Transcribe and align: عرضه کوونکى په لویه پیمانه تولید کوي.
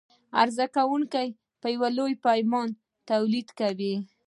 عرضه 0.41 0.65
کوونکى 0.77 1.25
په 1.61 1.67
لویه 1.97 2.21
پیمانه 2.25 2.75
تولید 3.09 3.47
کوي. 3.59 3.93